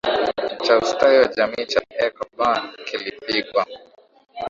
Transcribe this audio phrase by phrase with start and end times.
[0.61, 3.65] cha Ustawi wa jamii cha Erbakan kilipigwa